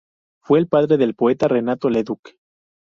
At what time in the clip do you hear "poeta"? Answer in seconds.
1.13-1.47